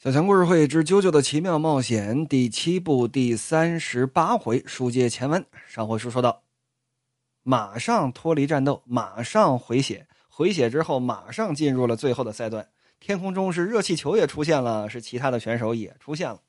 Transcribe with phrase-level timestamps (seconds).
[0.00, 5.44] 小强故事会之《啾啾的奇妙冒险》第七部第三十八回，书接前文。
[5.66, 6.44] 上回书说到，
[7.42, 12.68] 马上脱离战斗，马上回血，回血之后马上进入了最后的赛段。
[13.00, 16.42] 天空中是热气球也出现了，是其他的选手也出现了。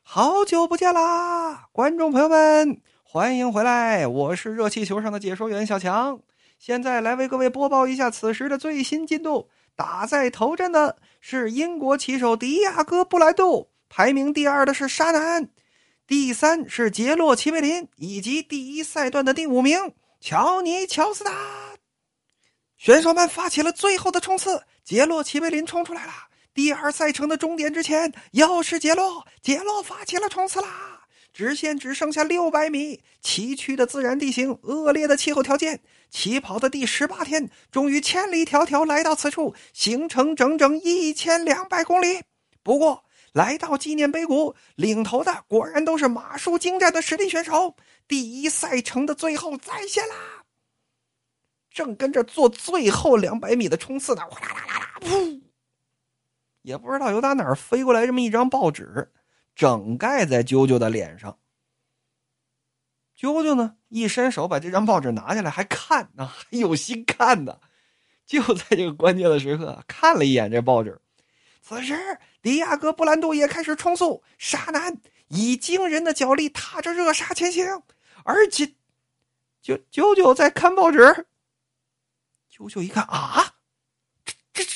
[0.00, 4.06] 好久不见啦，观众朋友们，欢迎回来！
[4.06, 6.20] 我是热气球上的解说员小强，
[6.60, 9.50] 现在来为各位播报一下此时的最新进度。
[9.76, 15.48] 打在头阵的是英国骑手迪亚哥·布莱度，排名第二的是沙南，
[16.06, 21.32] 第三是杰洛·齐贝林，以及第一赛段的第五名乔尼·乔斯达。
[22.76, 26.12] 选手们发起了最后的冲刺，杰洛·齐贝林冲出来了。
[26.52, 31.06] 第二赛程的终点之前，又是杰洛，杰洛发起了冲刺啦。
[31.32, 35.80] 直线只剩下六百米，崎岖的自然地形，恶劣的气候条件。
[36.14, 42.22] 起跑的第十八天，终于千里迢迢来到此处，行程整整一千两百公里。
[42.62, 47.74] 不过，来到纪念碑谷，领头的果然都是马术精湛的实力选手。
[48.06, 50.44] 第一赛程的最后再现啦！
[51.72, 55.40] 正跟着做最后两百米的冲刺呢，哗啦啦啦啦，噗！
[56.62, 59.10] 也不知道由打哪儿飞过来这么一张报纸。
[59.56, 61.36] 整盖在啾啾的脸上。
[63.18, 67.58] 啾啾呢，一伸手把这张报纸拿下来，还看呢， 还有心看呢。
[68.26, 71.00] 就在这个关键的时刻，看了一眼这报纸。
[71.62, 77.82] 此时，迪亚哥·布兰度也开始冲速，沙男以惊人的脚力踏着热沙前行。
[78.24, 78.66] 而且，
[79.62, 81.26] 啾啾啾在看报纸。
[82.50, 83.54] 啾啾一看啊，
[84.24, 84.70] 这这这，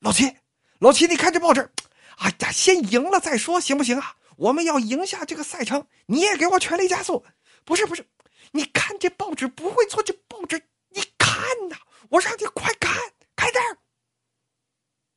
[0.00, 0.36] 老齐，
[0.78, 1.70] 老齐，你看这报纸。
[2.18, 4.16] 哎呀，先赢了再说，行不行啊？
[4.36, 7.24] 我们要赢下这个赛程，你也给我全力加速。
[7.66, 8.06] 不是不是，
[8.52, 11.36] 你看这报纸不会错，这报纸你看
[11.68, 11.76] 呐，
[12.08, 12.96] 我让你快看，
[13.34, 13.62] 开点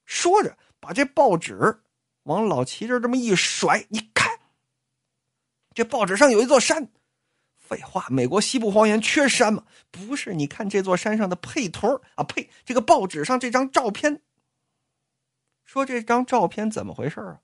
[0.03, 1.83] 说着，把这报纸
[2.23, 4.39] 往老齐这这么一甩，你看，
[5.75, 6.91] 这报纸上有一座山。
[7.55, 9.63] 废话，美国西部荒原缺山吗？
[9.91, 14.23] 不是，你看这座山上的配图啊，呸，这个报纸上这张照片。
[15.65, 17.41] 说这张照片怎么回事啊？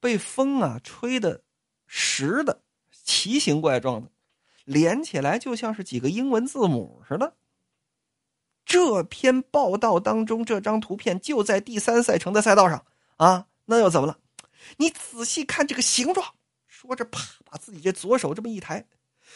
[0.00, 1.44] 被风啊吹的
[1.86, 2.62] 实的
[3.10, 4.08] 奇形怪状的，
[4.64, 7.34] 连起来就像是几个英文字母似的。
[8.64, 14.20] 这篇报道当中，这张图片就在第三赛程的赛道上啊，那又怎么了？
[14.76, 16.34] 你仔细看这个形状。
[16.68, 18.86] 说着，啪，把自己这左手这么一抬，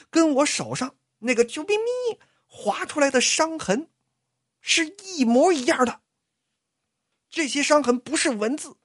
[0.09, 3.91] 跟我手上那个啾咪咪划出来的伤痕
[4.61, 6.01] 是一模一样的。
[7.29, 8.77] 这些伤痕不是文字，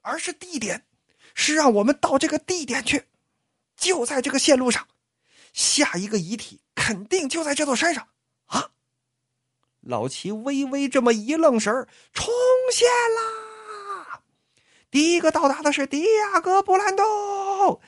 [0.00, 0.84] 而是地点，
[1.32, 3.04] 是让我们到这个地点去，
[3.82, 4.86] 就在这个线路上，
[5.52, 8.06] 下一个遗体肯定就在这座山上
[8.46, 8.70] 啊！
[9.80, 12.32] 老齐微微这么一愣神冲
[12.72, 14.22] 线啦！
[14.88, 17.82] 第一个到达的是迪亚哥·布兰多，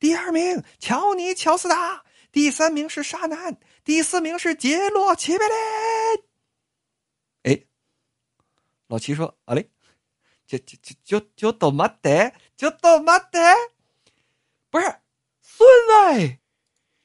[0.00, 5.56] 第二名乔尼·乔斯达，第三名是沙南，第四名是杰洛·齐贝林。
[8.88, 9.68] 老齐说：“啊嘞，
[10.46, 13.40] 就就就就就都没得，就都没得，
[14.70, 14.96] 不是
[15.48, 16.38] 孙子，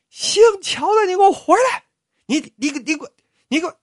[0.09, 1.84] 姓乔的，你给我回来！
[2.25, 3.12] 你你你给我，
[3.50, 3.79] 你给我，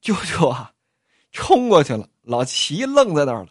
[0.00, 0.72] 舅舅啊，
[1.32, 2.08] 冲过去了。
[2.22, 3.48] 老齐愣在那儿了，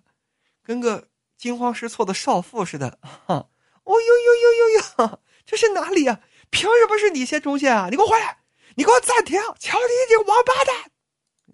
[0.64, 2.98] 跟个惊慌失措的少妇似的。
[3.02, 3.36] 哈，
[3.84, 6.22] 哦呦呦呦呦呦， 这是哪里呀？
[6.50, 7.90] 凭什么是你先冲线啊？
[7.90, 8.40] 你给我回来！
[8.76, 9.40] 你给我暂停！
[9.60, 10.92] 乔你这个王八蛋！”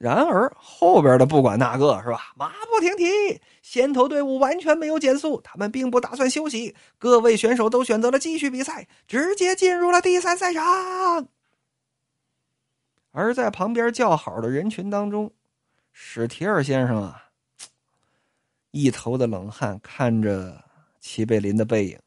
[0.01, 2.33] 然而后边的不管那个是吧？
[2.35, 6.75] 马不停蹄，先头队伍完全没有减速，他们并不打算休息。
[6.97, 11.27] 各位选手都选择了继续比赛，直接进入了第三赛场。
[13.11, 15.31] 而在旁边叫好的人群当中，
[15.91, 17.25] 史提尔先生啊，
[18.71, 20.65] 一头的冷汗，看着
[20.99, 21.99] 齐贝林的背影，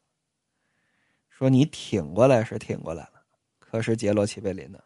[1.29, 3.21] 说：“你挺过来是挺过来了，
[3.57, 4.79] 可是杰罗齐贝林呢？”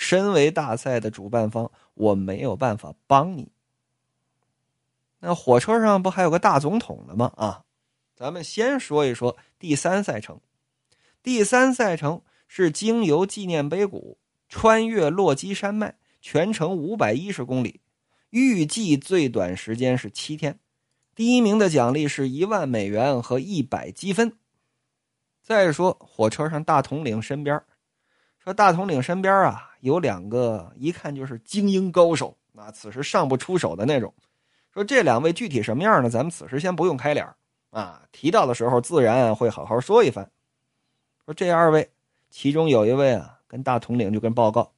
[0.00, 3.52] 身为大赛的主办方，我没有办法帮你。
[5.18, 7.30] 那火车上不还有个大总统的吗？
[7.36, 7.64] 啊，
[8.16, 10.40] 咱们先说一说第三赛程。
[11.22, 14.16] 第三赛程是经由纪念碑谷，
[14.48, 17.82] 穿越落基山脉，全程五百一十公里，
[18.30, 20.58] 预计最短时间是七天。
[21.14, 24.32] 第一名的奖励是一万美元和一百积分。
[25.42, 27.62] 再说火车上大统领身边，
[28.50, 29.68] 说大统领身边啊。
[29.78, 34.12] 有两个一看就是精英高手，啊，此时尚不出手的那种。
[34.74, 36.10] 说这两位具体什么样呢？
[36.10, 37.26] 咱们此时先不用开脸
[37.70, 40.28] 啊，提到的时候自然会好好说一番。
[41.24, 41.88] 说这二位，
[42.28, 44.70] 其中有一位啊，跟大统领就跟报告，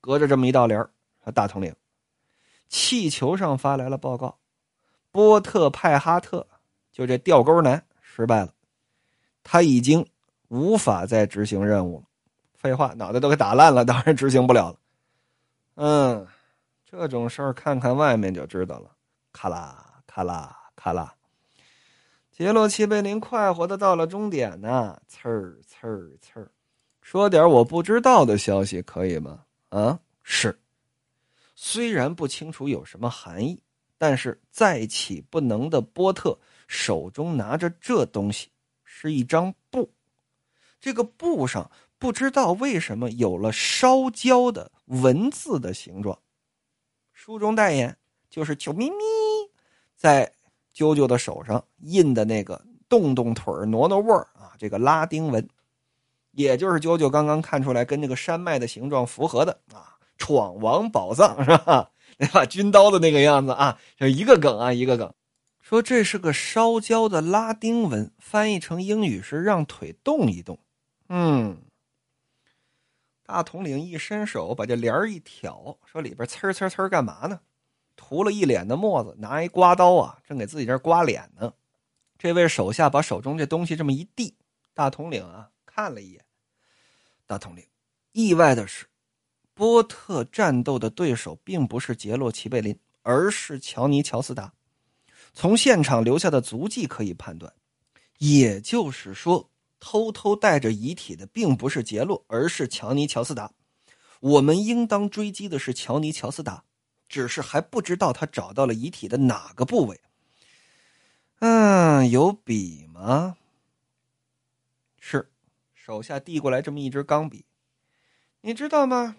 [0.00, 0.84] 隔着这么一道帘
[1.22, 1.72] 说大统领，
[2.68, 4.36] 气球上发来了报告，
[5.12, 6.44] 波特派哈特
[6.90, 8.52] 就这吊钩男失败了，
[9.44, 10.04] 他已经
[10.48, 12.07] 无法再执行任务了。
[12.58, 14.78] 废话，脑袋都给打烂了，当然执行不了了。
[15.76, 16.26] 嗯，
[16.84, 18.90] 这种事儿看看外面就知道了。
[19.32, 21.14] 咔啦咔啦咔啦，
[22.32, 25.00] 杰洛奇贝林快活的到了终点呢。
[25.08, 26.50] 呲儿呲儿呲儿，
[27.00, 29.44] 说点我不知道的消息可以吗？
[29.68, 30.58] 啊，是。
[31.54, 33.62] 虽然不清楚有什么含义，
[33.96, 38.50] 但是再起不能的波特手中拿着这东西，
[38.82, 39.88] 是一张布。
[40.80, 41.70] 这个布上。
[41.98, 46.18] 不知道为什么有了烧焦的文字的形状。
[47.12, 47.96] 书中代言
[48.30, 48.96] 就是啾咪咪
[49.96, 50.32] 在
[50.72, 55.46] 啾啾的手上印的那个动动腿挪挪味儿啊，这个拉丁文，
[56.30, 61.90] 也就是啾啾刚刚看出来跟那个山脉的形状符合的啊，闯王宝藏是吧？
[62.16, 65.12] 那把军刀的那个样子啊，就一个梗啊，一个梗，
[65.60, 70.58] 说这是个烧焦的拉丁文，翻译成英语是让腿动一动，
[71.08, 71.58] 嗯。
[73.28, 77.38] 大统领一伸手，把这帘儿一挑，说：“里边呲呲呲干嘛呢？”
[77.94, 81.52] 涂了一脸的沫子，拿一刮刀啊，正给自己这刮脸呢。
[82.16, 84.34] 这位手下把手中这东西这么一递，
[84.72, 86.24] 大统领啊看了一眼。
[87.26, 87.62] 大统领，
[88.12, 88.86] 意外的是，
[89.52, 94.50] 波特战斗的对手并不是杰洛齐贝林，而是乔尼乔斯达。
[95.34, 97.52] 从现场留下的足迹可以判断，
[98.16, 99.50] 也就是说。
[99.80, 103.52] 偷偷带着遗体的并不是杰洛，而是乔尼乔斯达。
[104.20, 106.64] 我们应当追击的是乔尼乔斯达，
[107.08, 110.00] 只是还不知道他找到了遗体的哪个部位。
[111.38, 113.36] 嗯，有笔吗？
[114.98, 115.30] 是，
[115.72, 117.44] 手下递过来这么一支钢笔。
[118.40, 119.16] 你知道吗？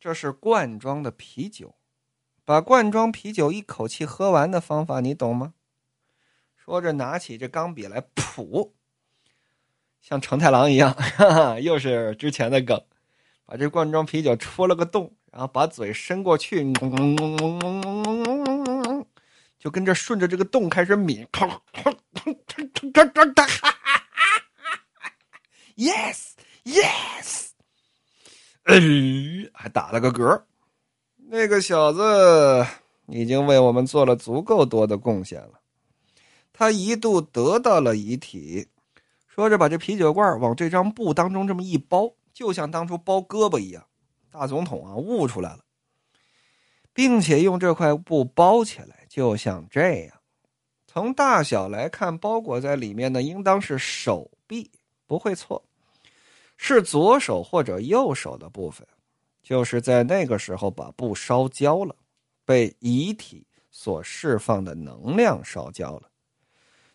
[0.00, 1.74] 这是罐装的啤酒，
[2.44, 5.54] 把罐装啤酒一口气喝完的方法，你懂吗？
[6.56, 8.72] 说着，拿起这钢笔来，噗。
[10.00, 12.80] 像承太郎一样， 哈哈又是之前的梗，
[13.44, 16.72] 把这罐装啤酒戳了个洞，然后把嘴伸过去，
[19.58, 21.26] 就跟这顺着这个洞开始抿。
[25.76, 26.30] Yes,
[26.64, 27.50] yes，
[28.64, 28.80] 哎，
[29.52, 30.42] 还打了个嗝。
[31.30, 32.66] 那个小子
[33.06, 35.60] 已经为我们做了足够多的贡献了，
[36.52, 38.68] 他一度得到了遗体。
[39.38, 43.86] 说着，把这啤酒罐往这张布当中这么一包，就像当初包胳膊一样。
[44.32, 45.60] 大总统啊，悟出来了，
[46.92, 50.20] 并且用这块布包起来，就像这样。
[50.88, 54.68] 从大小来看，包裹在里面的应当是手臂，
[55.06, 55.64] 不会错，
[56.56, 58.84] 是左手或者右手的部分。
[59.40, 61.94] 就是在那个时候把布烧焦了，
[62.44, 66.10] 被遗体所释放的能量烧焦了。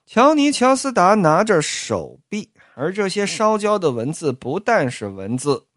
[0.05, 5.67] 乔尼·乔斯达拿着手臂，而这些烧焦的文字不但是文字，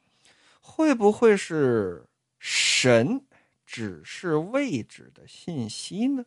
[0.60, 2.06] 会不会是
[2.38, 3.24] 神
[3.64, 6.26] 指示位置的信息呢？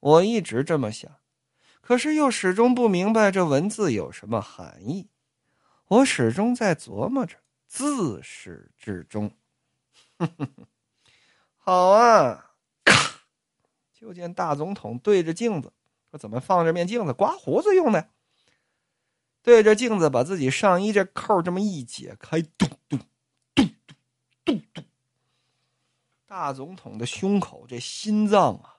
[0.00, 1.10] 我一直这么想，
[1.80, 5.08] 可是又始终不明白这文字有什么含义。
[5.86, 7.36] 我始终在琢磨着，
[7.66, 9.30] 自始至终。
[11.56, 12.50] 好啊，
[12.84, 13.20] 咔！
[13.94, 15.72] 就见大总统对着镜子。
[16.18, 17.12] 怎么放这面镜子？
[17.12, 18.08] 刮胡子用的。
[19.42, 22.98] 对着镜子，把自己上衣这扣这么一解开，咚咚
[23.54, 24.00] 咚咚
[24.44, 24.84] 咚咚。
[26.26, 28.76] 大总统的胸口这心脏啊，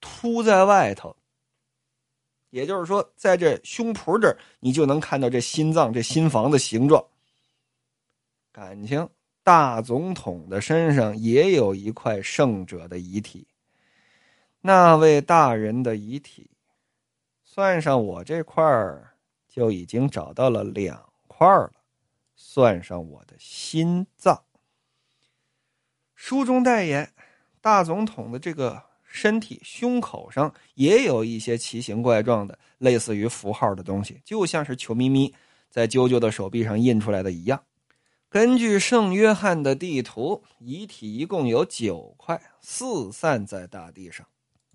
[0.00, 1.16] 凸在外头。
[2.50, 7.04] 也就是说，在这胸脯这儿，你就能看到这心脏这心房的形状。
[8.50, 9.08] 感情
[9.44, 13.46] 大总统的身上也有一块圣者的遗体。
[14.60, 16.49] 那位大人的遗体，
[17.52, 19.14] 算上我这块儿，
[19.48, 21.72] 就已经找到了两块了。
[22.36, 24.44] 算上我的心脏，
[26.14, 27.12] 书中代言，
[27.60, 35.34] 大总统的这个身体胸口上也有一些奇形怪状的，类似于符号的东西，就像是球咪咪
[35.68, 37.64] 在啾啾的手臂上印出来的一样。
[38.28, 44.24] 根据圣约翰的地图，遗体一共有九块，四散在大地上。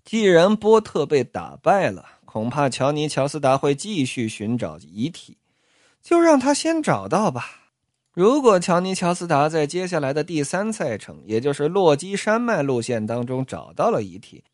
[0.06, 5.36] 既然波特被打败了，恐怕乔尼·乔斯达会继续寻找遗体，
[6.00, 7.72] 就让他先找到吧。
[8.12, 14.44] 如果乔尼·乔斯达在接下来的第三赛程，也就是洛基山脉路线当中找到了遗体，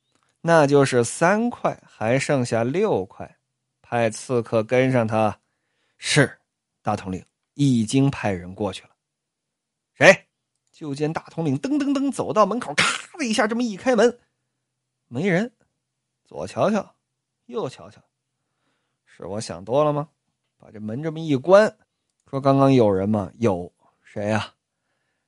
[0.40, 3.36] 那就是三块，还剩下六块。
[3.82, 5.38] 派刺客跟上他。
[5.98, 6.38] 是，
[6.80, 8.88] 大统领已经派人过去了。
[9.92, 10.24] 谁？
[10.72, 14.18] 就见大统领噔噔噔走到门口，咔的一下，这么一开门。
[15.12, 15.52] 没人，
[16.24, 16.94] 左瞧瞧，
[17.44, 18.00] 右瞧瞧，
[19.04, 20.08] 是我想多了吗？
[20.56, 21.70] 把这门这么一关，
[22.30, 23.30] 说刚刚有人吗？
[23.34, 23.70] 有
[24.02, 24.54] 谁呀？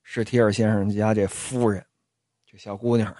[0.03, 1.85] 是提尔先生家这夫人，
[2.47, 3.15] 这小姑娘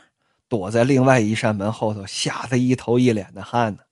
[0.49, 3.83] 躲在另外一扇门后头，吓得一头一脸的汗呢。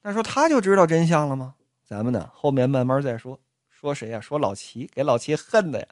[0.00, 1.54] 那说他就知道真相了吗？
[1.84, 3.38] 咱们呢后面慢慢再说。
[3.70, 4.20] 说谁呀？
[4.20, 5.88] 说老齐，给老齐恨的呀！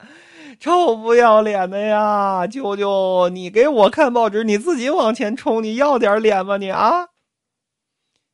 [0.61, 2.47] 臭不要脸的呀！
[2.47, 6.59] 舅舅，你给我看报纸，你自己往前冲，你要点脸吗？
[6.59, 7.09] 你啊！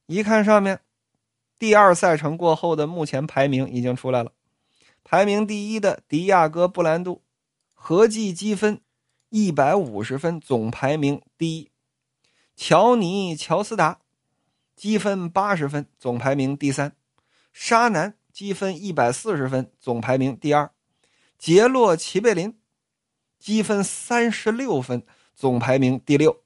[0.06, 0.80] 一看上面。
[1.56, 4.32] 第二赛程过后的目前排名已经出来了，
[5.04, 7.22] 排名第一的迪亚哥布兰度，
[7.72, 8.80] 合计积分
[9.30, 11.70] 一百五十分，总排名第一；
[12.56, 14.00] 乔尼乔斯达
[14.74, 16.90] 积分八十分，总排名第三；
[17.52, 20.72] 沙南积分一百四十分，总排名第二；
[21.38, 22.58] 杰洛齐贝林
[23.38, 26.42] 积分三十六分，总排名第六。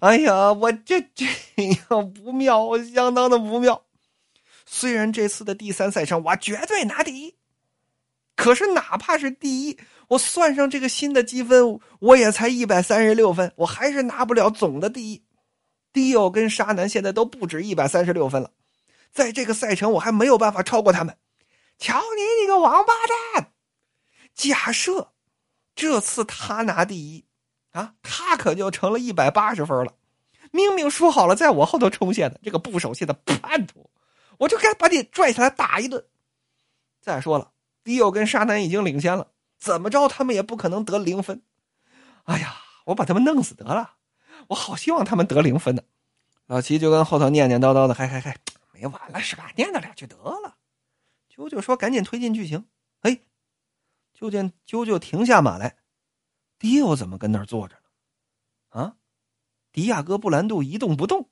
[0.00, 1.24] 哎呀，我这这
[1.88, 3.84] 样不妙，我相当的不妙。
[4.66, 7.36] 虽然这次的第三赛程我绝对拿第一，
[8.34, 9.78] 可是哪怕是第一，
[10.08, 15.22] 我算上这个新的积分，我也才一百三十六分，我还是拿不了总的第一。
[15.92, 18.50] 迪欧跟沙南现在都不止一百三十六分了，
[19.12, 21.16] 在这个赛程我还没有办法超过他们。
[21.78, 22.92] 瞧你你个王八
[23.34, 23.52] 蛋！
[24.36, 25.12] 假设
[25.74, 27.24] 这次他拿第一
[27.72, 29.92] 啊，他可就成了一百八十分了。
[30.52, 33.90] 明明说好了在我后头冲线的这个不守信的叛徒！
[34.38, 36.04] 我就该把你拽下来打一顿。
[37.00, 37.50] 再说了，
[37.82, 39.28] 迪欧跟沙南已经领先了，
[39.58, 41.42] 怎么着他们也不可能得零分。
[42.24, 43.94] 哎呀，我把他们弄死得了！
[44.48, 45.82] 我好希望他们得零分呢。
[46.46, 48.36] 老齐就跟后头念念叨叨的，嗨嗨嗨，
[48.72, 49.50] 没完了是吧？
[49.56, 50.56] 念叨两句得了。
[51.34, 52.66] 啾啾说：“赶紧推进剧情。”
[53.02, 53.18] 哎，
[54.16, 55.76] 就见啾啾停下马来，
[56.58, 58.80] 迪欧怎么跟那儿坐着呢？
[58.80, 58.96] 啊，
[59.72, 61.28] 迪亚哥布兰度一动不动，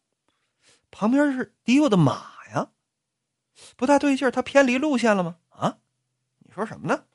[0.91, 2.73] 旁边是迪欧的马呀。
[3.77, 5.39] 不大对劲儿，他偏离路线了吗？
[5.49, 5.79] 啊，
[6.41, 7.07] 你说什么呢？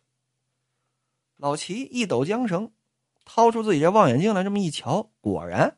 [1.36, 2.74] 老齐一抖缰绳，
[3.24, 5.78] 掏出自己这望远镜来，这么一瞧，果然，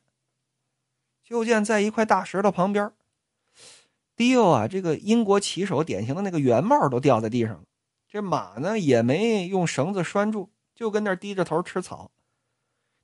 [1.22, 2.94] 就见在一块大石头旁边，
[4.16, 7.64] 迪欧啊，这个英国骑手典型的那个圆帽都掉在地上了，
[8.12, 12.12] 这马呢也没用绳子拴住，就跟那低着头吃草。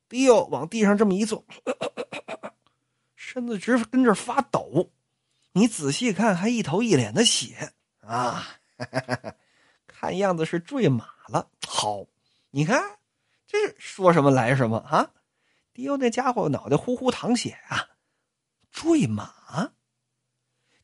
[0.10, 1.46] 迪欧往地上这么一坐，
[3.16, 4.92] 身子直跟这发抖。
[5.54, 7.72] 你仔细看，还一头一脸的血
[8.02, 8.60] 啊！
[9.88, 11.50] 看样子是坠马了。
[11.66, 12.06] 好，
[12.52, 13.00] 你看
[13.48, 15.14] 这说什么来什么啊？
[15.74, 17.92] 迪欧那家伙脑袋呼呼淌血啊！
[18.74, 19.72] 坠马？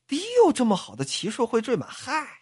[0.06, 1.86] 迪欧这么好的骑术会坠马？
[1.86, 2.40] 嗨，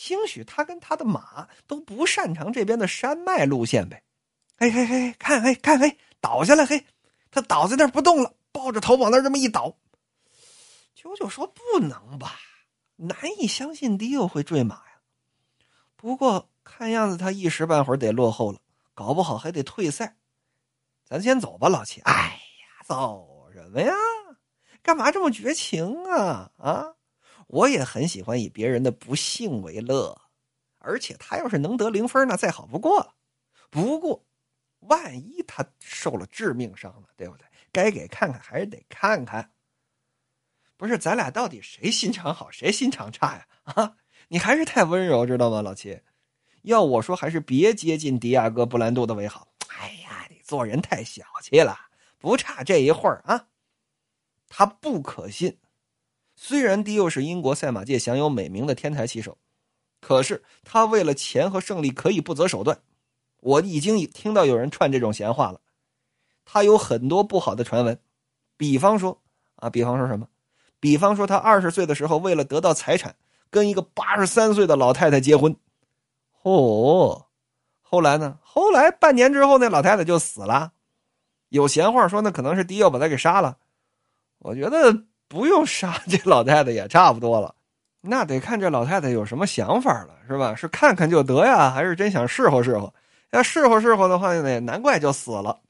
[0.00, 4.02] 兴许他跟他的马都不擅长这边的山脉路线呗。
[4.56, 6.86] 嘿嘿嘿，看嘿看嘿，倒下来嘿，
[7.30, 9.76] 他倒在那儿不动了，抱着头往那这么一倒。
[10.94, 12.38] 九九说：“不能吧，
[12.96, 15.02] 难以相信迪欧会坠马呀。
[15.96, 18.58] 不过看样子他一时半会儿得落后了，
[18.94, 20.16] 搞不好还得退赛。
[21.04, 22.00] 咱先走吧，老七。
[22.00, 23.92] 哎呀，走什么呀？
[24.82, 26.50] 干嘛这么绝情啊？
[26.56, 26.94] 啊！
[27.50, 30.16] 我也很喜欢以别人的不幸为乐，
[30.78, 33.14] 而且他要是能得零分，那再好不过了。
[33.70, 34.24] 不过，
[34.80, 37.44] 万一他受了致命伤了，对不对？
[37.72, 39.52] 该给看看还是得看看。”
[40.78, 43.46] 不是，咱俩到底谁心肠好，谁心肠差呀？
[43.64, 43.96] 啊，
[44.28, 46.00] 你还是太温柔，知道吗，老七？
[46.62, 49.48] 要我说，还是别接近迪亚哥布兰度的为好。
[49.76, 51.76] 哎呀，你做人太小气了，
[52.18, 53.48] 不差这一会儿啊。
[54.48, 55.58] 他不可信。
[56.42, 59.36] 虽然迪欧是英国赛马界享有美名的天才骑手，
[60.00, 62.80] 可是他为了钱和胜利可以不择手段。
[63.40, 65.60] 我已经听到有人传这种闲话了。
[66.46, 68.00] 他有很多不好的传闻，
[68.56, 69.20] 比方说
[69.56, 70.26] 啊，比方说什么？
[70.80, 73.14] 比方说，他二十岁的时候，为了得到财产，
[73.50, 75.54] 跟一个八十三岁的老太太结婚。
[76.40, 77.26] 哦，
[77.82, 78.38] 后来呢？
[78.42, 80.72] 后来半年之后，那老太太就死了。
[81.50, 83.58] 有闲话说，那可能是迪奥把他给杀了。
[84.38, 87.54] 我觉得不用杀这老太太也差不多了。
[88.02, 90.56] 那得看这老太太有什么想法了，是吧？
[90.56, 92.92] 是看看就得呀，还是真想侍候侍候？
[93.30, 95.60] 要侍候侍候的话，也难怪就死了。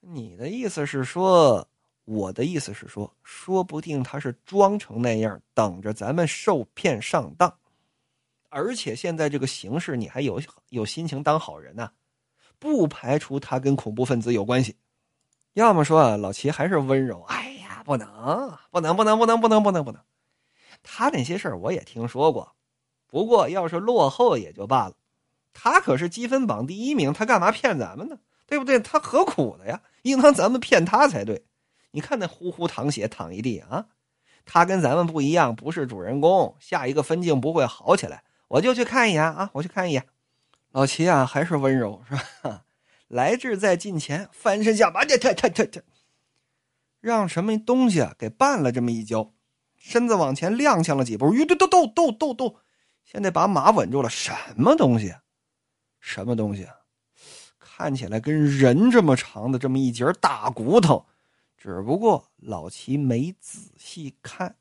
[0.00, 1.66] 你的意思是说？
[2.06, 7.52] 我的意思是说，说不定他是装成那样，等着咱们受骗上当。
[8.48, 11.90] 而且现在这个形势，你还有有心情当好人呢？
[12.58, 14.76] 不排除他跟恐怖分子有关系。
[15.54, 17.22] 要么说啊，老齐还是温柔。
[17.28, 17.49] 哎，
[17.90, 20.00] 不能，不能，不能，不能，不能，不能，不能。
[20.80, 22.54] 他那些事儿我也听说过，
[23.08, 24.94] 不过要是落后也就罢了。
[25.52, 28.20] 他可是积分榜第一名，他干嘛骗咱们呢？
[28.46, 28.78] 对不对？
[28.78, 29.82] 他何苦的呀？
[30.02, 31.44] 应当咱们骗他才对。
[31.90, 33.86] 你看那呼呼淌血淌一地啊！
[34.44, 38.22] 他跟咱们不一样，不是主人公，下一个分镜不会好起来。
[38.46, 40.06] 我就去看一眼啊，我去看一眼。
[40.70, 42.62] 老齐啊，还是温柔是吧？
[43.08, 45.82] 来至在近前，翻身下马，这这这这这，
[47.00, 49.32] 让什么东西给绊了这么一跤，
[49.76, 52.56] 身子往前踉跄了几步，呦，嘟嘟嘟嘟嘟嘟，
[53.04, 54.08] 现在把马稳住了。
[54.08, 55.14] 什么东西？
[55.98, 56.68] 什么东西？
[57.58, 61.06] 看起来跟人这么长的这么一截大骨头，
[61.56, 64.56] 只不过老齐没仔细看。